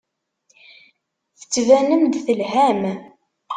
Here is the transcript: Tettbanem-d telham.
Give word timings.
Tettbanem-d 1.39 2.13
telham. 2.25 2.81